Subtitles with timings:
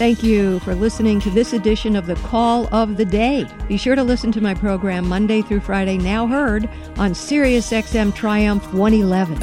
[0.00, 3.46] Thank you for listening to this edition of the Call of the Day.
[3.68, 8.72] Be sure to listen to my program Monday through Friday, now heard on SiriusXM Triumph
[8.72, 9.38] 111.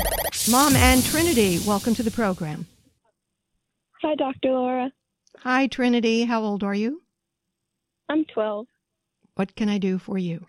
[0.50, 2.66] Mom and Trinity, welcome to the program.
[4.02, 4.50] Hi, Dr.
[4.50, 4.92] Laura.
[5.42, 6.26] Hi, Trinity.
[6.26, 7.04] How old are you?
[8.10, 8.66] I'm 12.
[9.36, 10.44] What can I do for you?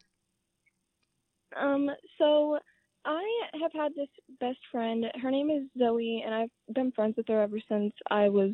[1.55, 2.59] Um, so
[3.05, 3.25] I
[3.61, 4.09] have had this
[4.41, 5.05] best friend.
[5.21, 8.53] Her name is Zoe, and I've been friends with her ever since I was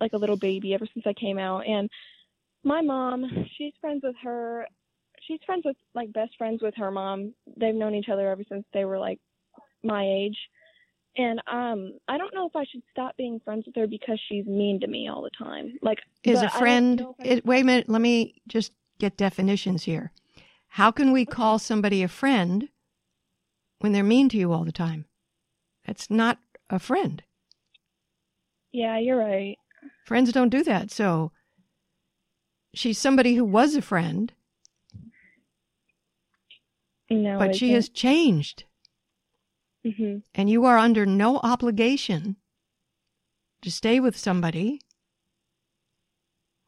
[0.00, 1.66] like a little baby, ever since I came out.
[1.66, 1.88] And
[2.64, 3.24] my mom,
[3.56, 4.66] she's friends with her.
[5.26, 7.34] She's friends with like best friends with her mom.
[7.56, 9.20] They've known each other ever since they were like
[9.82, 10.36] my age.
[11.16, 14.46] And um, I don't know if I should stop being friends with her because she's
[14.46, 15.78] mean to me all the time.
[15.80, 19.16] Like, Is a friend, know if I- it, wait a minute, let me just get
[19.16, 20.10] definitions here.
[20.68, 22.68] How can we call somebody a friend
[23.78, 25.04] when they're mean to you all the time?
[25.86, 26.38] That's not
[26.68, 27.22] a friend.
[28.72, 29.56] yeah, you're right.
[30.04, 30.90] Friends don't do that.
[30.90, 31.32] So
[32.74, 34.32] she's somebody who was a friend,
[37.10, 38.64] No, but she has changed.
[39.82, 42.36] hmm And you are under no obligation
[43.62, 44.80] to stay with somebody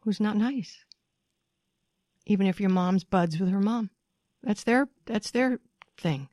[0.01, 0.85] who's not nice.
[2.25, 3.91] Even if your mom's buds with her mom.
[4.43, 5.61] That's their that's their
[5.99, 6.29] thing.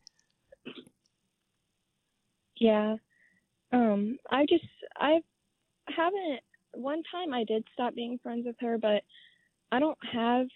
[2.56, 2.96] Yeah.
[3.72, 4.66] Um, I just
[4.98, 5.22] I
[5.88, 6.40] haven't
[6.74, 9.04] one time I did stop being friends with her, but
[9.72, 10.48] I don't have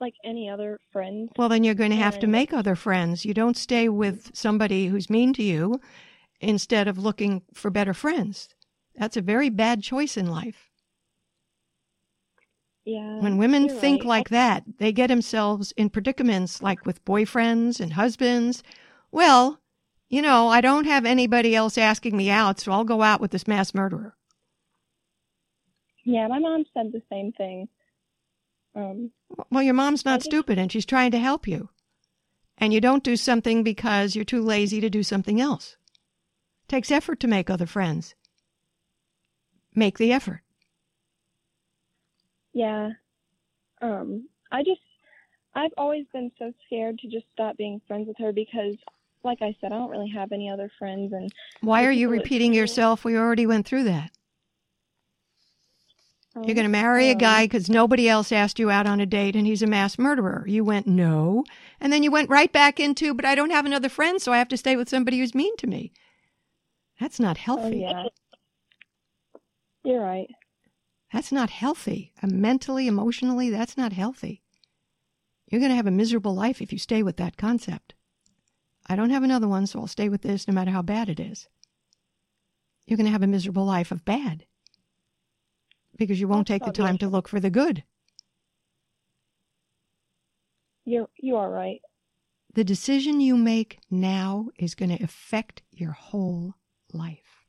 [0.00, 1.30] like any other friends.
[1.36, 3.24] Well, then you're going to have to make other friends.
[3.24, 5.80] You don't stay with somebody who's mean to you
[6.40, 8.48] instead of looking for better friends.
[8.96, 10.70] That's a very bad choice in life.
[12.84, 13.20] Yeah.
[13.20, 14.08] When women think right.
[14.08, 18.62] like that, they get themselves in predicaments like with boyfriends and husbands.
[19.12, 19.60] Well,
[20.08, 23.30] you know, I don't have anybody else asking me out, so I'll go out with
[23.30, 24.16] this mass murderer.
[26.10, 27.68] Yeah, my mom said the same thing.
[28.74, 29.12] Um,
[29.48, 31.68] Well, your mom's not stupid and she's trying to help you.
[32.58, 35.76] And you don't do something because you're too lazy to do something else.
[36.66, 38.16] takes effort to make other friends.
[39.74, 40.42] Make the effort.
[42.52, 42.90] yeah.
[43.80, 44.80] Um, I just
[45.54, 48.74] I've always been so scared to just stop being friends with her because
[49.22, 52.52] like I said, I don't really have any other friends and Why are you repeating
[52.52, 53.04] yourself?
[53.04, 54.10] We already went through that.
[56.36, 59.34] You're going to marry a guy because nobody else asked you out on a date
[59.34, 60.44] and he's a mass murderer.
[60.46, 61.44] You went, no.
[61.80, 64.38] And then you went right back into, but I don't have another friend, so I
[64.38, 65.92] have to stay with somebody who's mean to me.
[67.00, 67.84] That's not healthy.
[67.84, 68.10] Oh healthy.
[69.34, 69.40] yeah.
[69.82, 70.28] You're right.
[71.12, 72.12] That's not healthy.
[72.22, 74.42] Uh, mentally, emotionally, that's not healthy.
[75.48, 77.94] You're going to have a miserable life if you stay with that concept.
[78.86, 81.18] I don't have another one, so I'll stay with this no matter how bad it
[81.18, 81.48] is.
[82.86, 84.44] You're going to have a miserable life of bad
[86.00, 87.84] because you won't take the time to look for the good.
[90.86, 91.82] You're, you are right.
[92.54, 96.54] The decision you make now is going to affect your whole
[96.92, 97.44] life.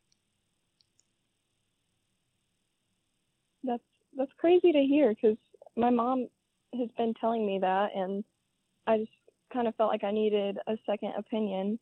[3.64, 3.82] That's
[4.18, 5.38] that's crazy to hear because
[5.78, 6.28] my mom
[6.78, 8.24] has been telling me that, and
[8.86, 9.12] I just
[9.54, 11.80] kind of felt like I needed a second opinion.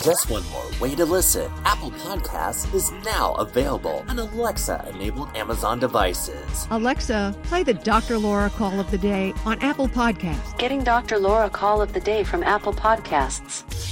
[0.02, 1.52] Just one more way to listen.
[1.66, 6.68] Apple Podcasts is now available on Alexa enabled Amazon devices.
[6.72, 8.18] Alexa, play the Dr.
[8.18, 10.58] Laura call of the day on Apple Podcasts.
[10.58, 11.20] Getting Dr.
[11.20, 13.89] Laura Call of the Day from Apple Podcasts.